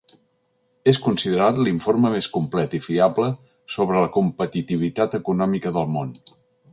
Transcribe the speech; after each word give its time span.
És 0.91 0.99
considerat 1.07 1.59
l’informe 1.67 2.11
més 2.15 2.29
complet 2.37 2.73
i 2.77 2.81
fiable 2.87 3.29
sobre 3.77 4.01
la 4.07 4.09
competitivitat 4.19 5.19
econòmica 5.23 5.75
del 5.81 5.93
món. 5.99 6.17